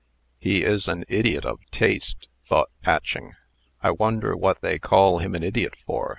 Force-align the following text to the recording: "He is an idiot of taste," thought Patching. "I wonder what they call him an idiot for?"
"He 0.39 0.63
is 0.63 0.87
an 0.87 1.05
idiot 1.07 1.45
of 1.45 1.59
taste," 1.69 2.27
thought 2.47 2.71
Patching. 2.81 3.33
"I 3.83 3.91
wonder 3.91 4.35
what 4.35 4.61
they 4.61 4.79
call 4.79 5.19
him 5.19 5.35
an 5.35 5.43
idiot 5.43 5.75
for?" 5.85 6.09